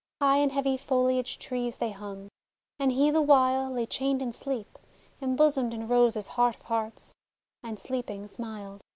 High 0.19 0.37
in 0.37 0.49
heavy 0.49 0.77
foliaged 0.77 1.37
trees 1.39 1.75
They 1.77 1.91
hung. 1.91 2.27
And 2.79 2.91
he, 2.91 3.11
the 3.11 3.21
while, 3.21 3.69
lay 3.69 3.85
chained 3.85 4.19
in 4.19 4.31
sleep, 4.31 4.79
Embosomed 5.21 5.75
in 5.75 5.83
a 5.83 5.85
Rose's 5.85 6.29
heart 6.29 6.55
of 6.55 6.63
hearts! 6.63 7.13
And 7.61 7.79
sleeping, 7.79 8.25
smiled. 8.25 8.81